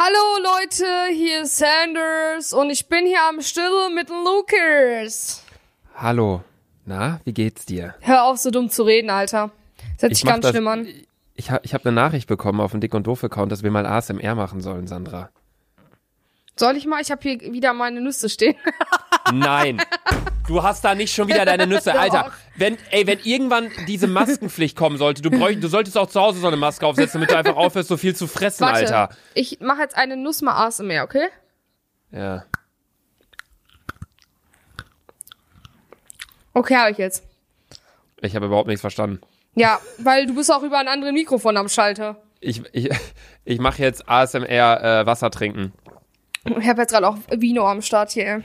[0.00, 5.42] Hallo Leute, hier ist Sanders und ich bin hier am Stille mit Lucas.
[5.96, 6.44] Hallo.
[6.86, 7.96] Na, wie geht's dir?
[8.00, 9.50] Hör auf, so dumm zu reden, Alter.
[9.98, 10.86] Sich mach ganz das- schlimm an.
[11.34, 13.72] Ich habe ich hab eine Nachricht bekommen auf dem Dick und Doof Account, dass wir
[13.72, 15.30] mal ASMR machen sollen, Sandra.
[16.56, 17.00] Soll ich mal?
[17.00, 18.54] Ich habe hier wieder meine Nüsse stehen.
[19.32, 19.82] Nein.
[20.48, 21.94] Du hast da nicht schon wieder deine Nüsse.
[21.98, 22.32] Alter.
[22.56, 26.40] Wenn, ey, wenn irgendwann diese Maskenpflicht kommen sollte, du, bräuch, du solltest auch zu Hause
[26.40, 29.16] so eine Maske aufsetzen, damit du einfach aufhörst, so viel zu fressen, Warte, Alter.
[29.34, 31.28] ich mache jetzt eine Nuss mal ASMR, okay?
[32.10, 32.46] Ja.
[36.54, 37.24] Okay, habe ich jetzt.
[38.22, 39.20] Ich habe überhaupt nichts verstanden.
[39.54, 42.16] Ja, weil du bist auch über ein anderes Mikrofon am Schalter.
[42.40, 42.88] Ich, ich,
[43.44, 45.74] ich mache jetzt ASMR äh, Wasser trinken.
[46.44, 48.42] Ich habe jetzt gerade auch Vino am Start hier.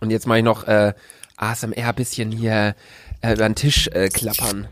[0.00, 0.94] Und jetzt mache ich noch äh,
[1.36, 2.74] ASMR bisschen hier
[3.20, 4.68] äh, über den Tisch äh, klappern.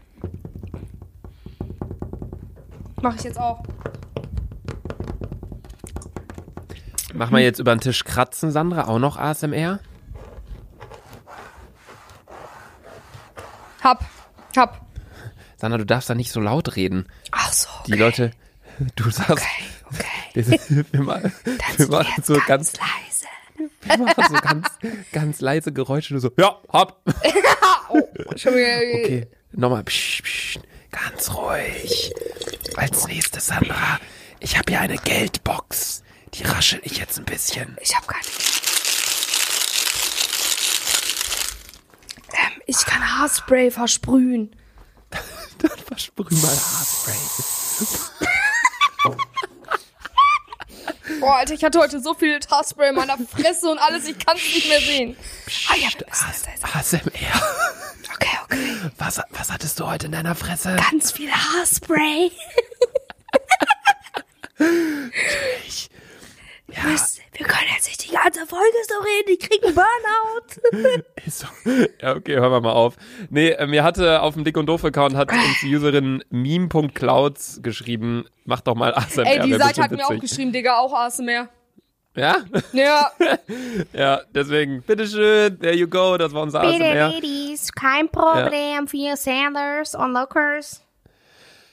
[3.01, 3.63] Mache ich jetzt auch.
[7.15, 9.81] Mach mal jetzt über den Tisch kratzen, Sandra, auch noch ASMR?
[13.83, 14.05] Hab,
[14.57, 14.87] hab.
[15.57, 17.07] Sandra, du darfst da nicht so laut reden.
[17.31, 17.69] Ach so.
[17.87, 18.33] Die Leute,
[18.97, 19.47] du sagst,
[19.91, 20.45] Okay.
[20.69, 21.33] wir, wir, machen,
[21.77, 23.08] wir machen so ganz, leise.
[23.99, 24.69] machen so ganz,
[25.13, 26.15] ganz leise Geräusche.
[26.15, 27.01] Du so, ja, hab.
[27.91, 28.03] Oh.
[28.35, 30.59] Okay, nochmal, psch, psch,
[30.91, 32.13] ganz ruhig.
[32.77, 33.99] Als nächstes, Sandra,
[34.41, 36.03] ich habe hier eine Geldbox.
[36.35, 37.79] Die raschel ich jetzt ein bisschen.
[37.81, 38.23] Ich habe keine.
[42.35, 44.55] Ähm, ich kann Haarspray versprühen.
[45.59, 47.58] Dann versprüh mal Haarspray.
[51.29, 54.35] Boah, Alter, ich hatte heute so viel Haarspray in meiner Fresse und alles, ich kann
[54.39, 55.15] es nicht mehr sehen.
[55.69, 55.89] Ah, ja,
[56.73, 57.03] ASMR.
[58.15, 58.77] Okay, okay.
[58.97, 60.75] Was, was hattest du heute in deiner Fresse?
[60.91, 62.33] Ganz viel Haarspray.
[64.59, 64.67] Ja,
[66.85, 66.99] Wir-
[67.33, 67.89] Wir können jetzt
[68.49, 71.03] Folge so reden, die kriegen Burnout.
[71.27, 71.47] ist so.
[72.01, 72.95] Ja, okay, hören wir mal auf.
[73.31, 77.61] Nee, äh, mir hatte auf dem Dick und Doof Account hat uns die Userin meme.clouds
[77.63, 79.27] geschrieben, mach doch mal ASMR.
[79.27, 80.31] Ey, die Seite hat mir auch witzig.
[80.31, 81.49] geschrieben, Digga, auch ASMR.
[82.17, 82.37] Ja?
[82.73, 83.11] Ja.
[83.93, 87.09] Ja, deswegen, bitteschön, there you go, das war unser Bitte, ASMR.
[87.13, 90.83] Ladies, kein Problem für Sanders und Lookers.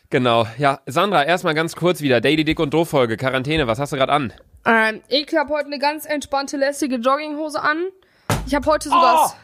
[0.09, 3.93] Genau, ja, Sandra, erstmal ganz kurz wieder, Daily Dick und Doof Folge, Quarantäne, was hast
[3.93, 4.33] du gerade an?
[4.65, 7.85] Ähm, ich habe heute eine ganz entspannte, lässige Jogginghose an.
[8.47, 9.35] Ich habe heute sowas.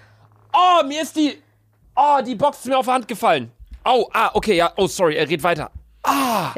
[0.54, 1.42] Oh, mir ist die,
[1.96, 3.52] oh, die Box ist mir auf die Hand gefallen.
[3.84, 5.72] Au, ah, okay, ja, oh, sorry, er redet weiter.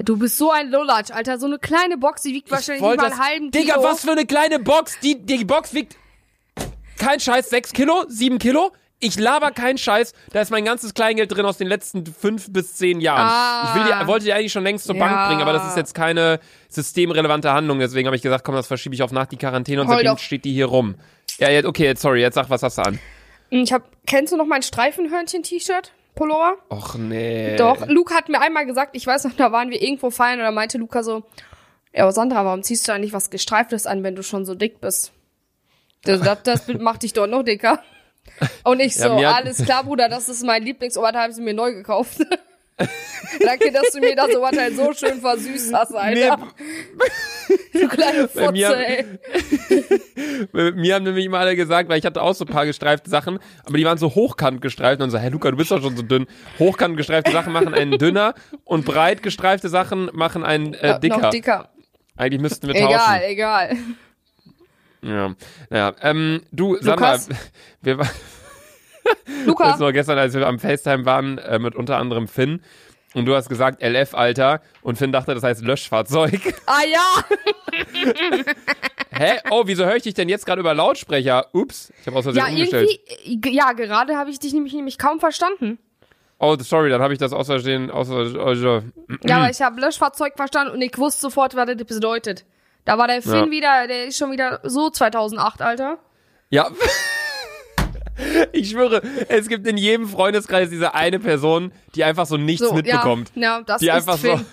[0.03, 1.37] Du bist so ein Lulatsch, Alter.
[1.37, 3.85] So eine kleine Box, die wiegt wahrscheinlich wollte über einen halben Digga, Kilo.
[3.85, 4.97] was für eine kleine Box.
[5.01, 5.97] Die, die Box wiegt
[6.97, 8.71] kein Scheiß, 6 Kilo, 7 Kilo.
[9.03, 10.13] Ich laber keinen Scheiß.
[10.31, 13.27] Da ist mein ganzes Kleingeld drin aus den letzten fünf bis zehn Jahren.
[13.29, 13.67] Ah.
[13.67, 15.05] Ich will die, wollte die eigentlich schon längst zur Ja.
[15.05, 17.79] Bank bringen, aber das ist jetzt keine systemrelevante Handlung.
[17.79, 20.45] Deswegen habe ich gesagt, komm, das verschiebe ich auf nach die Quarantäne und seitdem steht
[20.45, 20.95] die hier rum.
[21.37, 22.99] Ja, jetzt, okay, jetzt sorry, jetzt sag, was hast du an?
[23.49, 25.91] Ich hab, kennst du noch mein Streifenhörnchen-T-Shirt?
[26.15, 26.55] Pullover?
[26.69, 27.55] Och nee.
[27.57, 27.85] Doch.
[27.87, 30.51] Luca hat mir einmal gesagt, ich weiß noch, da waren wir irgendwo feiern und da
[30.51, 31.23] meinte Luca so,
[31.93, 34.79] ja, aber Sandra, warum ziehst du eigentlich was Gestreiftes an, wenn du schon so dick
[34.79, 35.11] bist?
[36.03, 37.79] Das, das, das Bild macht dich doch noch dicker.
[38.63, 41.53] Und ich Ja, so, hat- alles klar, Bruder, das ist mein Lieblingsoberteil, habe ich mir
[41.53, 42.17] neu gekauft.
[43.39, 46.39] Danke, dass du mir das Oberteil so schön versüßt hast, Alter.
[47.73, 49.05] Du kleine Bei mir- Fotze, ey.
[50.75, 53.39] Mir haben nämlich immer alle gesagt, weil ich hatte auch so ein paar gestreifte Sachen,
[53.65, 56.03] aber die waren so hochkant gestreift und so, hey Luca, du bist doch schon so
[56.03, 56.27] dünn.
[56.59, 61.17] Hochkant gestreifte Sachen machen einen dünner und breit gestreifte Sachen machen einen äh, dicker.
[61.17, 61.69] Noch dicker.
[62.15, 63.21] Eigentlich müssten wir Egal, tauschen.
[63.25, 63.77] egal.
[65.03, 65.35] Ja.
[65.69, 67.29] Naja, ähm, du, Sandra, Lukas?
[67.81, 68.09] wir waren
[69.45, 72.61] Luca, das gestern, als wir am FaceTime waren, äh, mit unter anderem Finn.
[73.13, 74.61] Und du hast gesagt LF, Alter.
[74.81, 76.55] Und Finn dachte, das heißt Löschfahrzeug.
[76.65, 77.23] ah ja,
[79.11, 79.39] Hä?
[79.51, 81.47] Oh, wieso höre ich dich denn jetzt gerade über Lautsprecher?
[81.53, 82.99] Ups, ich habe aus Versehen ja, umgestellt.
[83.23, 85.77] irgendwie, ja, gerade habe ich dich nämlich, nämlich kaum verstanden.
[86.39, 88.91] Oh, sorry, dann habe ich das aus Versehen, aus Versehen,
[89.23, 92.43] Ja, aber ich habe Löschfahrzeug verstanden und ich wusste sofort, was das bedeutet.
[92.85, 93.49] Da war der Finn Ja.
[93.51, 95.97] wieder, der ist schon wieder so 2008, Alter.
[96.49, 96.69] Ja.
[98.51, 102.73] Ich schwöre, es gibt in jedem Freundeskreis diese eine Person, die einfach so nichts So,
[102.73, 103.31] mitbekommt.
[103.33, 104.37] Ja, ja das die ist einfach Finn.
[104.37, 104.45] so.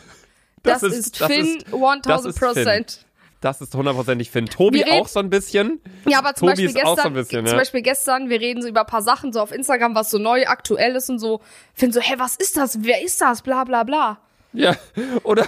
[0.63, 2.49] das, ist, Finn das 1000 ist Finn.
[2.49, 3.07] Prozent.
[3.43, 4.47] Das ist hundertprozentig Finn.
[4.47, 5.81] Tobi reden- auch so ein bisschen.
[6.07, 7.59] Ja, aber zum Tobi Beispiel ist so gestern, ein bisschen, zum ja.
[7.59, 10.47] Beispiel gestern, wir reden so über ein paar Sachen so auf Instagram, was so neu
[10.47, 11.41] aktuell ist und so.
[11.75, 12.79] Finn so, hä, was ist das?
[12.83, 13.43] Wer ist das?
[13.43, 14.19] Bla bla bla.
[14.55, 14.75] Ja.
[15.23, 15.47] Oder.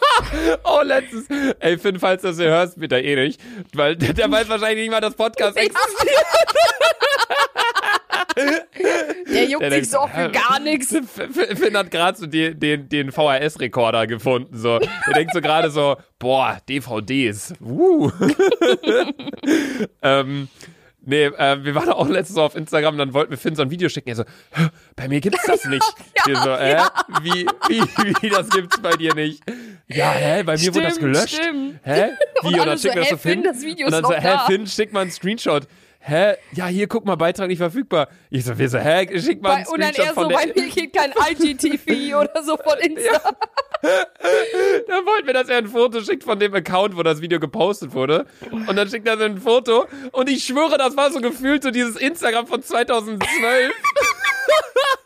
[0.64, 1.26] Oh, letztes.
[1.60, 3.40] Ey, Finn, falls du das hier hörst, bitte eh nicht.
[3.74, 6.26] Weil der, der weiß wahrscheinlich nicht mal, dass Podcast existiert.
[8.36, 10.94] Der juckt Der sich denkt so für gar nichts.
[11.54, 14.56] Finn hat gerade so die, den, den VHS-Rekorder gefunden.
[14.58, 14.78] So.
[14.78, 17.54] Er denkt so gerade so, boah, DVDs.
[17.60, 18.10] Uh.
[20.02, 20.48] ähm,
[21.06, 23.70] nee, äh, wir waren auch letztens so auf Instagram, dann wollten wir Finn so ein
[23.70, 24.08] Video schicken.
[24.10, 25.82] Er so, "Hä, bei mir gibt's das nicht.
[26.26, 26.76] wir so, hä?
[27.22, 27.82] Wie, wie,
[28.22, 29.42] wie, das gibt's bei dir nicht?
[29.88, 31.34] Ja, hä, bei mir wurde das Stimmt, gelöscht.
[31.36, 31.80] stimmt.
[31.84, 32.08] Hä?
[32.42, 32.46] Wie?
[32.48, 33.32] Und Und, dann so, wir das so Finn.
[33.32, 34.38] Finn, das Video und dann so, hä, da.
[34.46, 35.66] Finn, schick mal einen Screenshot.
[36.08, 36.36] Hä?
[36.52, 38.06] Ja, hier, guck mal, Beitrag nicht verfügbar.
[38.30, 40.68] Ich so, wir so, hä, schick mal einen Bei, und dann eher so, bei mir
[40.68, 43.20] geht kein IGTV oder so von Insta.
[44.86, 47.92] Dann wollten wir, dass er ein Foto schickt von dem Account, wo das Video gepostet
[47.92, 48.26] wurde.
[48.50, 49.86] Und dann schickt er so ein Foto.
[50.12, 53.74] Und ich schwöre, das war so gefühlt so dieses Instagram von 2012.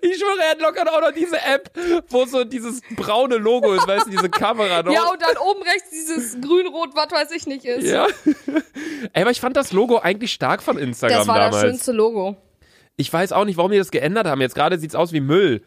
[0.00, 1.70] Ich schwöre, er hat locker auch noch diese App,
[2.08, 4.92] wo so dieses braune Logo ist, weißt du, diese Kamera noch.
[4.92, 7.84] Ja, und dann oben rechts dieses grün-rot, was weiß ich nicht ist.
[7.86, 8.06] Ja.
[9.12, 11.54] Ey, aber ich fand das Logo eigentlich stark von Instagram Das war damals.
[11.56, 12.36] das schönste Logo.
[12.96, 14.40] Ich weiß auch nicht, warum die das geändert haben.
[14.40, 15.62] Jetzt gerade sieht's aus wie Müll.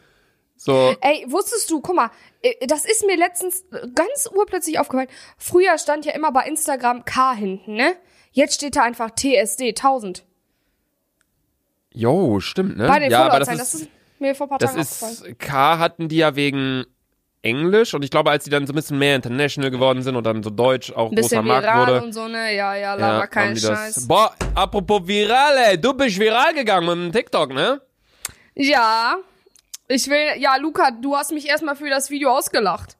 [0.56, 2.10] So, Ey, wusstest du, guck mal,
[2.42, 3.64] äh, das ist mir letztens
[3.94, 5.08] ganz urplötzlich aufgefallen.
[5.36, 7.94] Früher stand ja immer bei Instagram K hinten, ne?
[8.32, 10.24] Jetzt steht da einfach TSD 1000.
[11.94, 12.86] jo, stimmt, ne?
[12.86, 13.88] Bei den ja, aber das ist, das ist
[14.18, 16.84] mir vor ein paar Das Tagen ist, K hatten die ja wegen
[17.42, 20.24] Englisch und ich glaube, als die dann so ein bisschen mehr international geworden sind und
[20.24, 22.02] dann so Deutsch auch Ein bisschen großer Markt wurde.
[22.02, 22.54] und so, ne?
[22.54, 23.94] Ja, ja, ja, laber keinen die Scheiß.
[23.94, 24.08] das.
[24.08, 27.80] Boah, apropos viral, ey, du bist viral gegangen mit dem TikTok, ne?
[28.54, 29.16] Ja.
[29.86, 32.96] Ich will, ja, Luca, du hast mich erstmal für das Video ausgelacht.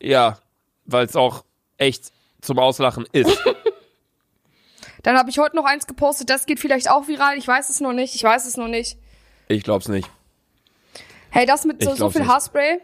[0.00, 0.38] Ja,
[0.84, 1.44] weil es auch
[1.76, 2.10] echt
[2.40, 3.38] zum Auslachen ist.
[5.02, 7.36] Dann habe ich heute noch eins gepostet, das geht vielleicht auch viral.
[7.36, 8.96] Ich weiß es noch nicht, ich weiß es noch nicht.
[9.48, 10.08] Ich glaub's nicht.
[11.30, 12.30] Hey, das mit Ich so, so viel nicht.
[12.30, 12.80] Haarspray?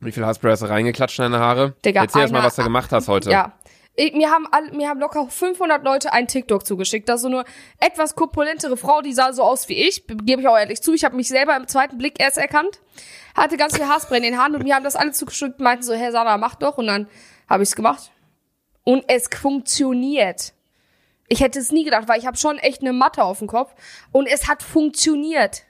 [0.00, 1.74] Wie viel Haarspray hast du reingeklatscht in deine Haare?
[1.84, 3.30] Digga, Erzähl erst mal, einer- was du gemacht hast heute.
[3.30, 3.52] Ja.
[3.94, 7.08] Ich, mir haben all, mir haben locker 500 Leute ein TikTok zugeschickt.
[7.10, 7.44] Ist so eine
[7.78, 10.06] etwas korpulentere Frau, die sah so aus wie ich.
[10.06, 10.94] Gebe ich auch ehrlich zu.
[10.94, 12.80] Ich habe mich selber im zweiten Blick erst erkannt.
[13.36, 15.92] Hatte ganz viel Haarspray in den Haaren und mir haben das alle zugeschickt meinten so,
[15.92, 16.78] hey Sarah, mach doch.
[16.78, 17.06] Und dann
[17.50, 18.10] habe ich's gemacht.
[18.84, 20.52] Und es funktioniert.
[21.28, 23.72] Ich hätte es nie gedacht, weil ich habe schon echt eine Matte auf dem Kopf.
[24.12, 25.62] Und es hat funktioniert.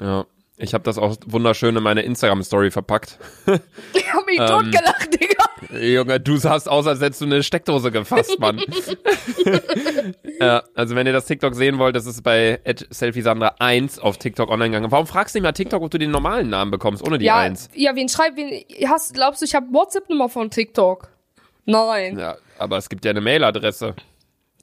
[0.00, 0.24] ja.
[0.60, 3.16] Ich habe das auch wunderschön in meine Instagram-Story verpackt.
[3.94, 4.38] Ich habe Ähm.
[4.40, 5.78] mich totgelacht, Digga.
[5.80, 8.58] Junge, du sahst aus, als hättest du eine Steckdose gefasst, Mann.
[10.40, 14.70] ja, also wenn ihr das TikTok sehen wollt, das ist bei selfiesandra1 auf TikTok online
[14.70, 14.90] gegangen.
[14.90, 17.38] Warum fragst du nicht mal TikTok, ob du den normalen Namen bekommst, ohne die Ja,
[17.38, 17.70] 1?
[17.74, 21.08] ja, wen schreibt, wen, hast, glaubst du, ich habe WhatsApp-Nummer von TikTok?
[21.68, 22.18] Nein.
[22.18, 23.94] Ja, aber es gibt ja eine Mailadresse.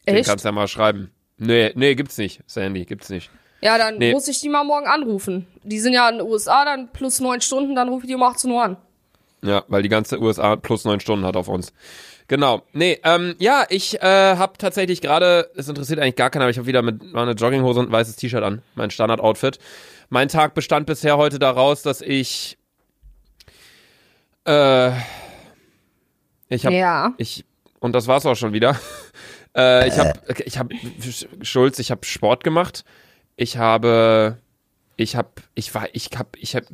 [0.08, 0.28] Den Echt?
[0.28, 1.12] kannst du ja mal schreiben.
[1.38, 3.30] Nee, nee, gibt's nicht, Sandy, gibt's nicht.
[3.62, 4.12] Ja, dann Nee.
[4.12, 5.48] muss ich die mal morgen anrufen.
[5.64, 8.24] Die sind ja in den USA, dann plus neun Stunden, dann rufe ich die um
[8.24, 8.78] 18 Uhr an.
[9.44, 11.74] Ja, weil die ganze USA plus neun Stunden hat auf uns.
[12.28, 12.64] Genau.
[12.74, 16.58] Nee, ähm, ja, ich äh, habe tatsächlich gerade, es interessiert eigentlich gar keiner, aber ich
[16.58, 19.60] habe wieder mit war eine Jogginghose und ein weißes T-Shirt an, mein Standard-Outfit.
[20.10, 22.58] Mein Tag bestand bisher heute daraus, dass ich
[24.46, 24.92] äh,
[26.50, 27.14] ich habe Ja.
[27.18, 27.46] ich
[27.80, 28.80] und das war's auch schon wieder.
[29.56, 30.14] äh, ich habe
[30.46, 30.76] ich habe
[31.42, 32.84] Schulz, ich habe Sport gemacht.
[33.36, 34.38] Ich habe
[34.98, 36.66] ich habe ich war ich habe ich habe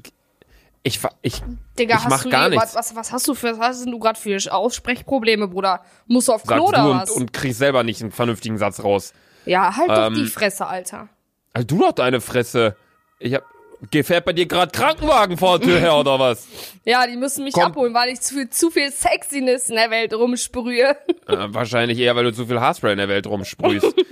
[0.84, 1.42] ich war ich
[1.78, 2.76] Digga, Ich hast mach du gar nichts.
[2.76, 5.84] Was, was, hast du für, was hast du gerade für Aussprechprobleme, Bruder?
[6.08, 7.12] Musst du auf sagst Klo oder du und, was?
[7.12, 9.14] und kriegst selber nicht einen vernünftigen Satz raus.
[9.46, 11.10] ja, halt doch ähm, die Fresse, Alter.
[11.54, 12.76] Also du doch deine Fresse.
[13.20, 13.44] Ich hab
[13.90, 16.48] gefährt bei dir gerade Krankenwagen vor der Tür her oder was?
[16.86, 17.64] Ja, die müssen mich komm.
[17.64, 20.90] abholen, weil ich zu viel, zu viel Sexiness in der Welt rumsprühe.
[21.28, 23.96] äh, wahrscheinlich eher, weil du zu viel Haarspray in der Welt rumsprühst.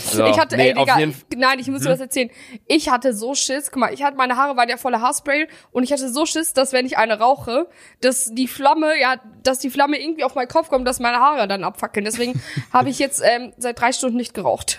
[0.00, 1.10] So, ich hatte, nee, ey, Digga, Hm?
[1.10, 2.30] ich, nein, ich muss dir was erzählen.
[2.68, 5.82] Ich hatte so Schiss, guck mal, ich hatte, meine Haare waren ja voller Haarspray und
[5.82, 7.66] ich hatte so Schiss, dass wenn ich eine rauche,
[8.00, 11.48] dass die Flamme, ja, dass die Flamme irgendwie auf meinen Kopf kommt, dass meine Haare
[11.48, 12.04] dann abfackeln.
[12.04, 12.40] Deswegen
[12.72, 14.78] habe ich jetzt ähm, seit drei Stunden nicht geraucht.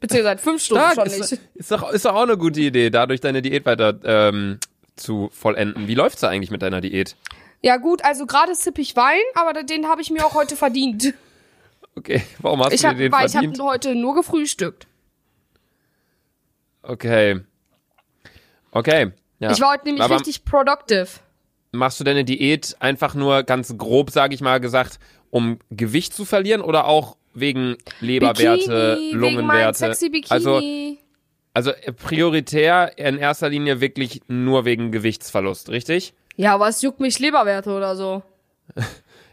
[0.00, 1.42] Beziehungsweise seit fünf Stunden Stark, schon ist, nicht.
[1.54, 4.58] ist, doch, ist doch auch eine gute Idee, dadurch deine Diät weiter ähm,
[4.96, 5.88] zu vollenden.
[5.88, 7.16] Wie läuft's da eigentlich mit deiner Diät?
[7.62, 11.14] Ja gut, also gerade sipp ich Wein, aber den habe ich mir auch heute verdient.
[11.96, 13.58] Okay, warum hast Ich du hab, den weil ich verdient?
[13.58, 14.86] habe heute nur gefrühstückt.
[16.82, 17.40] okay.
[18.70, 19.12] Okay.
[19.40, 19.50] Ja.
[19.50, 21.08] Ich war heute nämlich Aber richtig productive.
[21.72, 24.98] machst du deine Diät einfach nur ganz grob, sage ich mal, gesagt,
[25.30, 29.78] um Gewicht zu verlieren oder auch wegen Leberwerte, Bikini, wegen Lungenwerte?
[29.78, 30.30] sexy Bikini.
[30.30, 30.60] Also,
[31.54, 36.14] also äh, prioritär in erster Linie wirklich nur wegen Gewichtsverlust, richtig?
[36.36, 38.22] ja, was juckt mich Leberwerte oder so?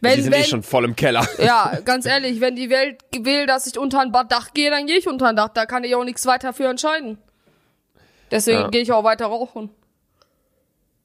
[0.01, 1.27] Wenn, Die sind eh schon voll im Keller.
[1.37, 4.97] Ja, ganz ehrlich, wenn die Welt will, dass ich unter ein Dach gehe, dann gehe
[4.97, 5.49] ich unter ein Dach.
[5.49, 7.19] Da kann ich auch nichts weiter für entscheiden.
[8.31, 8.67] Deswegen Ja.
[8.69, 9.69] gehe ich auch weiter rauchen.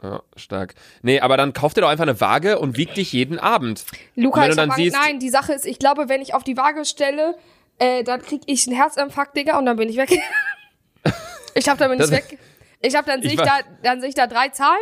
[0.02, 0.74] Ja, stark.
[1.02, 3.84] Nee, aber dann kauf dir doch einfach eine Waage und wieg dich jeden Abend.
[4.16, 6.84] Luca, ich dann siehst- nein, die Sache ist, ich glaube, wenn ich auf die Waage
[6.86, 7.36] stelle,
[7.78, 10.10] äh, dann krieg ich einen Herzinfarkt, Digga, und dann bin ich weg.
[11.54, 12.38] ich hab dann bin Das- ich weg.
[12.82, 14.78] Ich hab dann sehe Ich ich, da, dann sehe ich da drei Zahlen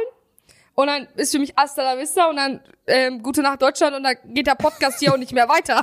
[0.75, 4.05] und dann ist für mich Hasta la Vista und dann ähm, Gute Nacht Deutschland und
[4.05, 5.83] dann geht der Podcast hier auch nicht mehr weiter.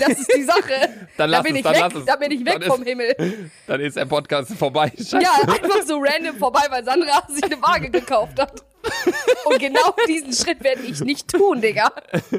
[0.00, 0.58] Das ist die Sache.
[1.16, 2.04] Dann da lass bin es, ich dann weg, lass es.
[2.04, 3.50] da bin ich weg Dann ist- vom Himmel.
[3.68, 4.90] Dann ist der Podcast vorbei.
[4.96, 5.20] Scheiße.
[5.20, 8.60] Ja, einfach so random vorbei, weil Sandra sich eine Waage gekauft hat.
[9.44, 11.90] Und genau diesen Schritt werde ich nicht tun, Digga.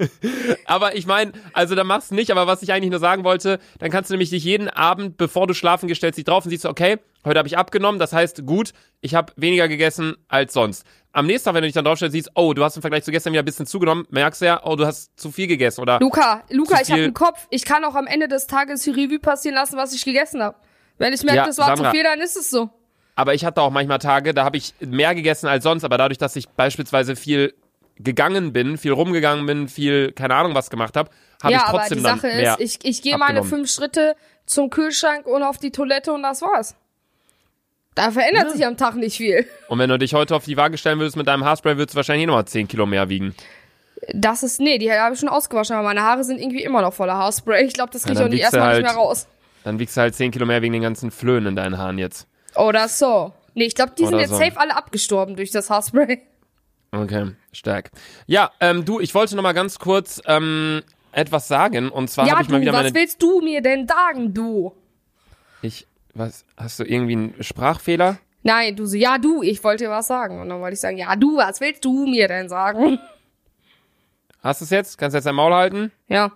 [0.65, 3.59] Aber ich meine, also da machst du nicht, aber was ich eigentlich nur sagen wollte,
[3.79, 6.49] dann kannst du nämlich dich jeden Abend, bevor du schlafen gehst, stellst dich drauf und
[6.51, 10.85] siehst, okay, heute habe ich abgenommen, das heißt, gut, ich habe weniger gegessen als sonst.
[11.11, 13.11] Am nächsten Tag, wenn du dich dann draufstellst, siehst, oh, du hast im Vergleich zu
[13.11, 15.99] gestern wieder ein bisschen zugenommen, merkst du ja, oh, du hast zu viel gegessen oder
[15.99, 17.47] Luca, Luca, ich habe einen Kopf.
[17.49, 20.55] Ich kann auch am Ende des Tages die Revue passieren lassen, was ich gegessen habe.
[20.99, 21.85] Wenn ich merke, Ja, das war Sandra.
[21.85, 22.69] zu viel, dann ist es so.
[23.19, 26.17] Aber ich hatte auch manchmal Tage, da habe ich mehr gegessen als sonst, aber dadurch,
[26.17, 27.53] dass ich beispielsweise viel
[27.97, 31.09] gegangen bin, viel rumgegangen bin, viel, keine Ahnung, was gemacht habe,
[31.43, 34.15] habe ja, ich aber trotzdem die dann Sache ist, ich, ich gehe meine fünf Schritte
[34.45, 36.77] zum Kühlschrank und auf die Toilette und das war's.
[37.93, 39.45] Da verändert sich am Tag nicht viel.
[39.67, 41.97] und wenn du dich heute auf die Waage stellen würdest mit deinem Haarspray, würdest du
[41.97, 43.35] wahrscheinlich nochmal 10 Kilo mehr wiegen.
[44.13, 46.93] Das ist, nee, die habe ich schon ausgewaschen, aber meine Haare sind irgendwie immer noch
[46.93, 47.65] voller Haarspray.
[47.65, 49.27] Ich glaube, das kriege ich dann auch nicht erstmal nicht halt- mehr raus.
[49.65, 52.28] Dann wiegst du halt 10 Kilo mehr wegen den ganzen Flöhen in deinen Haaren jetzt.
[52.57, 53.33] Oder so.
[53.53, 54.37] Nee, ich glaube, die sind Oder jetzt so.
[54.37, 56.21] safe alle abgestorben durch das Haarspray.
[56.91, 57.91] Okay, stark.
[58.25, 61.89] Ja, ähm, du, ich wollte noch mal ganz kurz ähm, etwas sagen.
[61.89, 62.95] Und zwar Ja, habe ich mal du, wieder was meine...
[62.95, 64.73] willst du mir denn sagen, du?
[65.61, 68.17] Ich, was, hast du irgendwie einen Sprachfehler?
[68.41, 70.39] Nein, du so, ja, du, ich wollte dir was sagen.
[70.41, 72.97] Und dann wollte ich sagen, ja, du, was willst du mir denn sagen?
[74.41, 74.97] Hast du es jetzt?
[74.97, 75.91] Kannst du jetzt dein Maul halten?
[76.07, 76.31] Ja.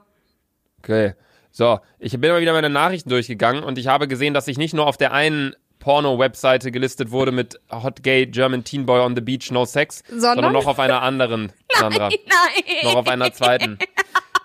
[0.79, 1.13] Okay.
[1.51, 4.74] So, ich bin mal wieder meine Nachrichten durchgegangen und ich habe gesehen, dass ich nicht
[4.74, 9.21] nur auf der einen Porno-Webseite gelistet wurde mit Hot Gay German Teen Boy on the
[9.21, 10.35] Beach No Sex, Sondern?
[10.35, 12.07] sondern noch auf einer anderen, Sandra.
[12.07, 12.63] Nein.
[12.83, 13.77] noch auf einer zweiten.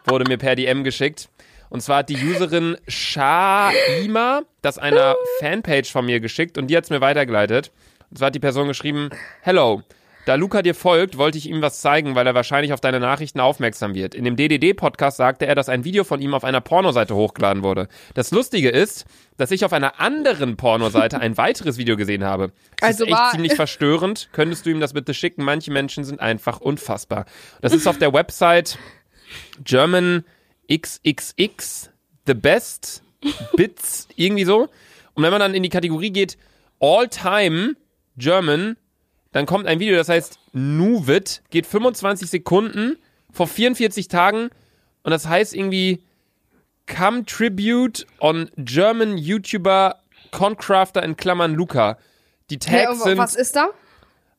[0.05, 1.29] Wurde mir per DM geschickt.
[1.71, 6.85] Und zwar hat die Userin Shaima das einer Fanpage von mir geschickt und die hat
[6.85, 7.71] es mir weitergeleitet.
[8.11, 9.11] Und zwar hat die Person geschrieben,
[9.43, 9.83] Hello,
[10.27, 13.41] da Luca dir folgt, wollte ich ihm was zeigen, weil er wahrscheinlich auf deine Nachrichten
[13.41, 14.15] aufmerksam wird.
[14.15, 17.89] In dem DDD-Podcast sagte er, dass ein Video von ihm auf einer Pornoseite hochgeladen wurde.
[18.15, 19.07] Das Lustige ist,
[19.39, 22.53] dass ich auf einer anderen Pornoseite ein weiteres Video gesehen habe.
[22.77, 24.29] Das Also ist echt ziemlich verstörend.
[24.33, 25.45] Könntest du ihm das bitte schicken?
[25.45, 27.25] Manche Menschen sind einfach unfassbar.
[27.63, 28.79] Das ist auf der Website
[29.65, 30.25] German
[30.71, 31.91] XXX
[32.27, 33.03] The Best
[33.57, 34.69] Bits irgendwie so.
[35.15, 36.37] Und wenn man dann in die Kategorie geht
[36.81, 37.75] All Time
[38.17, 38.77] German,
[39.33, 42.97] dann kommt ein Video, das heißt Nuvid, geht 25 Sekunden
[43.31, 44.51] vor 44 Tagen
[45.03, 46.03] und das heißt irgendwie
[46.87, 51.99] Come Tribute on German YouTuber Concrafter in Klammern Luca.
[52.51, 53.69] Die Hey, Tags und sind was ist da?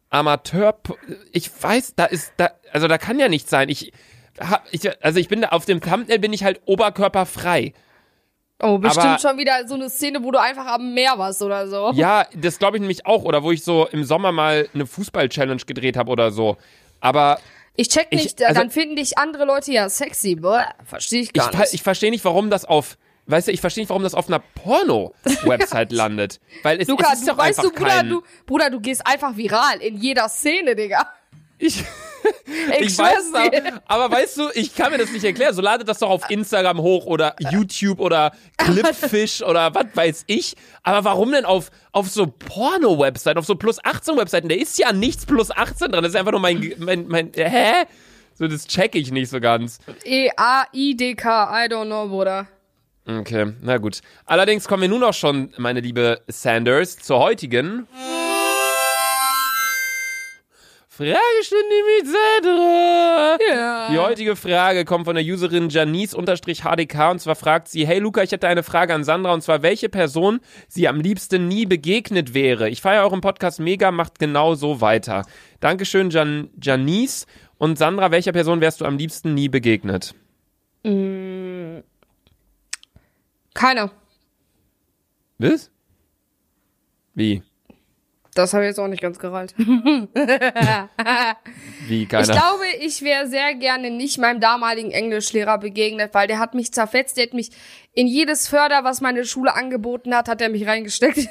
[0.10, 0.80] Amateur.
[1.32, 3.70] Ich weiß, da ist da, also da kann ja nichts sein.
[3.70, 3.94] Ich,
[4.72, 7.74] ich also ich bin da auf dem Thumbnail bin ich halt oberkörperfrei.
[8.62, 11.68] Oh, bestimmt Aber- schon wieder so eine Szene, wo du einfach am Meer warst oder
[11.68, 11.92] so.
[11.94, 13.24] Ja, das glaube ich nämlich auch.
[13.24, 16.58] Oder wo ich so im Sommer mal eine Fußball-Challenge gedreht habe oder so.
[17.00, 17.40] Aber
[17.78, 20.38] Ich check Ich- nicht, also- dann finden dich andere Leute ja sexy.
[20.84, 21.74] Verstehe ich ich, gar ver- nicht.
[21.74, 22.98] ich verstehe nicht, warum das auf,
[23.28, 26.42] weißt du, ich verstehe nicht, warum das auf einer Porno-Website landet.
[26.64, 28.82] Weil es, Luca, es ist du doch weißt einfach du, Bruder, kein, du, Bruder, du
[28.82, 31.08] gehst einfach viral in jeder Szene, Digga.
[31.58, 31.84] ich,
[32.80, 35.54] Ich, ich weiß es, aber weißt du, ich kann mir das nicht erklären.
[35.54, 40.56] So ladet das doch auf Instagram hoch oder YouTube oder Clipfish oder was weiß ich.
[40.84, 44.50] Aber warum denn auf, auf so Porno-Webseiten, auf so plus 18 Webseiten?
[44.50, 46.04] Da ist ja nichts plus 18 dran.
[46.04, 47.86] Das ist einfach nur mein, mein, mein hä?
[48.34, 49.80] So, das check ich nicht so ganz.
[50.06, 52.48] E-A-I-D-K, I don't know, Bruder.
[53.06, 54.02] Okay, na gut.
[54.26, 57.88] Allerdings kommen wir nun auch schon, meine liebe Sanders, zur heutigen
[61.00, 63.38] Fragestunde mit Sandra.
[63.50, 63.90] Ja.
[63.90, 68.34] Die heutige Frage kommt von der Userin Janice-HDK und zwar fragt sie, hey Luca, ich
[68.34, 72.68] hätte eine Frage an Sandra und zwar, welche Person sie am liebsten nie begegnet wäre?
[72.68, 75.26] Ich feiere euren Podcast mega, macht genau so weiter.
[75.62, 77.28] Dankeschön, Jan Janice.
[77.58, 80.14] Und Sandra, welcher Person wärst du am liebsten nie begegnet?
[83.54, 83.92] Keiner.
[85.38, 85.72] Was?
[87.14, 87.42] Wie?
[88.40, 89.54] Das habe ich jetzt auch nicht ganz gerallt.
[89.58, 89.66] Wie,
[92.06, 92.24] keiner?
[92.24, 96.72] Ich glaube, ich wäre sehr gerne nicht meinem damaligen Englischlehrer begegnet, weil der hat mich
[96.72, 97.52] zerfetzt, der hat mich
[97.94, 101.28] in jedes Förder, was meine Schule angeboten hat, hat er mich reingesteckt.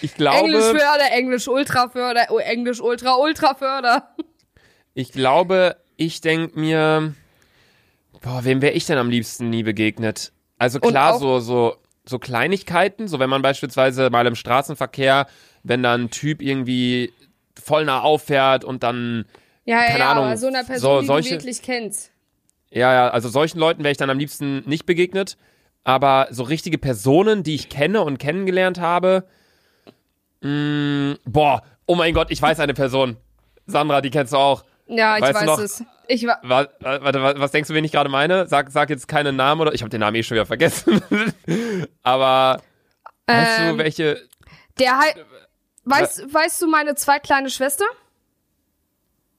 [0.00, 4.12] ich glaube, Englisch Förder, Englisch Ultra Förder, oh, Englisch Ultra Ultra Förder.
[4.94, 7.14] ich glaube, ich denk mir,
[8.22, 10.32] boah, wem wäre ich denn am liebsten nie begegnet?
[10.58, 15.26] Also klar, so, so, so Kleinigkeiten, so wenn man beispielsweise mal im Straßenverkehr,
[15.62, 17.12] wenn da ein Typ irgendwie
[17.62, 19.24] voll nah auffährt und dann,
[19.64, 22.10] Ja, ja, Keine ja, Ahnung, aber so einer so- Person, die solche- du wirklich kennst.
[22.70, 25.36] Ja, ja, also solchen Leuten wäre ich dann am liebsten nicht begegnet.
[25.84, 29.24] Aber so richtige Personen, die ich kenne und kennengelernt habe,
[30.40, 33.16] mh, boah, oh mein Gott, ich weiß eine Person.
[33.66, 34.64] Sandra, die kennst du auch.
[34.86, 35.84] Ja, ich Weißt weiß es.
[36.08, 38.46] Ich wa Was, warte, was, denkst du, wen ich gerade meine?
[38.46, 41.02] Sag, sag jetzt keinen Namen oder ich habe den Namen eh schon wieder vergessen.
[42.02, 42.62] Aber
[43.26, 44.20] weißt Ähm, du, welche?
[44.78, 45.16] der halt.
[45.84, 47.84] Weißt, weißt du meine zweitkleine Schwester?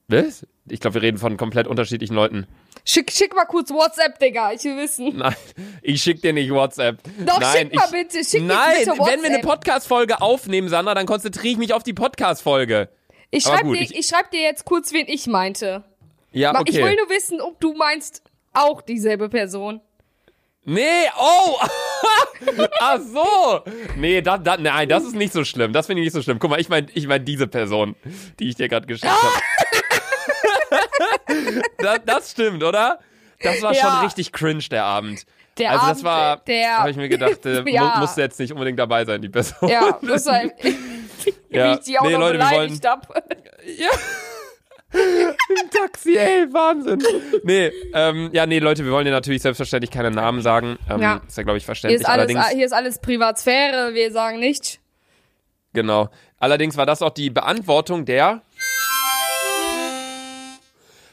[0.08, 0.46] Was?
[0.68, 2.46] Ich glaube, wir reden von komplett unterschiedlichen Leuten.
[2.84, 4.52] Schick, schick mal kurz WhatsApp, Digga.
[4.52, 5.16] Ich will wissen.
[5.16, 5.34] Nein,
[5.82, 6.98] ich schick dir nicht WhatsApp.
[7.24, 8.24] Doch, Nein, schick mal ich, bitte.
[8.24, 9.14] Schick Nein, bitte WhatsApp.
[9.14, 12.88] wenn wir eine Podcast-Folge aufnehmen, Sandra, dann konzentriere ich mich auf die Podcast-Folge.
[13.30, 15.82] ich aber schreib, gut, dir, ich- ich, schreib dir jetzt kurz, wen ich meinte.
[16.36, 16.96] Ja, Ma- Ich will okay.
[16.96, 19.80] nur wissen, ob du meinst auch dieselbe Person.
[20.64, 20.82] Nee,
[21.18, 21.56] oh!
[22.80, 23.60] Ach so!
[23.96, 25.72] Nee, da, da, nein, das ist nicht so schlimm.
[25.72, 26.38] Das finde ich nicht so schlimm.
[26.38, 27.94] Guck mal, ich meine ich mein diese Person,
[28.38, 29.32] die ich dir gerade geschickt habe.
[31.78, 32.98] das, das stimmt, oder?
[33.40, 33.82] Das war Ja.
[33.82, 35.24] schon richtig cringe, der Abend.
[35.58, 37.94] Der also das Abend, war, der- habe ich mir gedacht, äh, Ja.
[37.94, 39.68] mu musste jetzt nicht unbedingt dabei sein, die Person.
[39.68, 40.50] Ja, das war, Ja.
[41.72, 43.08] wie ich die auch Nee, noch Leute, wir beleidigt hab.
[43.64, 43.88] Ja.
[44.96, 47.02] Im Taxi, ey, Wahnsinn.
[47.42, 50.78] Nee, ähm, ja, nee, Leute, wir wollen dir natürlich selbstverständlich keine Namen sagen.
[50.90, 51.20] Ähm, Ja.
[51.26, 52.00] Ist ja, glaube ich, Hier verständlich.
[52.02, 54.80] ist, alles, hier ist alles Privatsphäre, wir sagen nicht.
[55.72, 56.08] genau.
[56.38, 58.42] Allerdings war das auch die Beantwortung der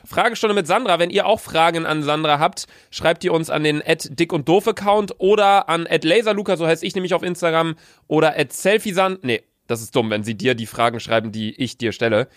[0.06, 1.00] Fragestunde mit Sandra.
[1.00, 4.68] Wenn ihr auch Fragen an Sandra habt, schreibt ihr uns an den dick und doof
[4.68, 7.76] Account oder an laserluca, so heißt ich nämlich auf Instagram,
[8.08, 9.24] oder selfiesand.
[9.24, 12.28] Nee, das ist dumm, wenn sie dir die Fragen schreiben, die ich dir stelle.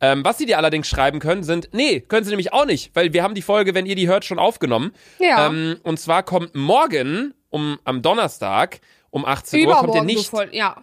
[0.00, 3.12] Ähm, was sie dir allerdings schreiben können, sind, nee, können sie nämlich auch nicht, weil
[3.12, 4.92] wir haben die Folge, wenn ihr die hört, schon aufgenommen.
[5.18, 5.46] Ja.
[5.46, 10.28] Ähm, und zwar kommt morgen, um, am Donnerstag, um 18 Uhr, kommt ihr Übermorgen, nicht.
[10.28, 10.82] voll, ja.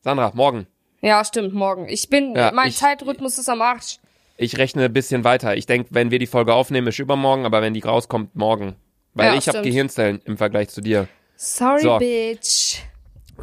[0.00, 0.66] Sandra, morgen.
[1.00, 1.88] Ja, stimmt, morgen.
[1.88, 3.98] Ich bin, Ja, mein ich- Zeitrhythmus ist am Arsch.
[4.36, 5.56] Ich rechne ein bisschen weiter.
[5.56, 8.74] Ich denke, wenn wir die Folge aufnehmen, ist übermorgen, aber wenn die rauskommt, morgen.
[9.14, 9.62] Weil Ja, ich habe.
[9.62, 11.06] Gehirnzellen im Vergleich zu dir.
[11.36, 11.98] Sorry, So.
[11.98, 12.78] bitch.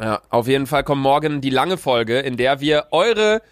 [0.00, 3.42] Ja, auf jeden Fall kommt morgen die lange Folge, in der wir eure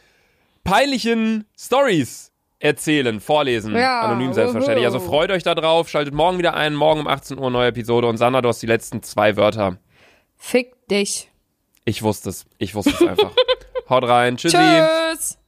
[0.64, 3.74] peinlichen Stories erzählen, vorlesen.
[3.76, 4.86] Ja, Anonym selbstverständlich.
[4.86, 8.08] Also freut euch da drauf, schaltet morgen wieder ein, morgen um 18 Uhr neue Episode.
[8.08, 9.78] Und Sandra, du hast die letzten zwei Wörter.
[10.36, 11.30] Fick dich.
[11.84, 12.46] Ich wusste es.
[12.58, 13.32] Ich wusste es einfach.
[13.88, 14.36] Haut rein.
[14.36, 14.56] Tschüssi.
[14.56, 15.38] Tschüss.